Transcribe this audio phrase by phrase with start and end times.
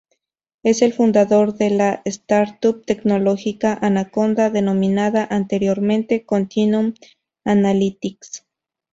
[0.63, 6.95] Es el fundador de la "startup" tecnológica "Anaconda", denominada anteriormente "Continuum
[7.45, 8.43] Analytics".